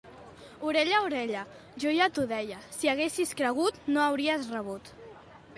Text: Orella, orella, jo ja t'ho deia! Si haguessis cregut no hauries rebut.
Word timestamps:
Orella, 0.69 1.01
orella, 1.09 1.43
jo 1.83 1.93
ja 1.97 2.09
t'ho 2.15 2.25
deia! 2.33 2.59
Si 2.79 2.93
haguessis 2.95 3.37
cregut 3.43 3.81
no 3.93 4.05
hauries 4.07 4.53
rebut. 4.59 4.95